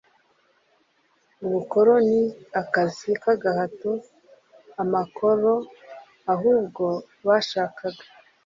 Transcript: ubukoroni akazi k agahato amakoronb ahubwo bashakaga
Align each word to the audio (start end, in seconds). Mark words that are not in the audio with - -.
ubukoroni 1.45 2.21
akazi 2.61 3.09
k 3.21 3.23
agahato 3.33 3.91
amakoronb 4.81 5.67
ahubwo 6.33 6.85
bashakaga 7.27 8.03